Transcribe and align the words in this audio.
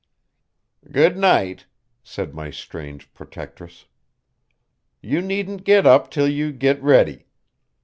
"Good 0.91 1.15
night," 1.15 1.67
said 2.01 2.33
my 2.33 2.49
strange 2.49 3.13
protectress, 3.13 3.85
"You 4.99 5.21
needn't 5.21 5.63
git 5.63 5.85
up 5.85 6.09
till 6.09 6.27
you 6.27 6.51
git 6.51 6.81
ready. 6.81 7.27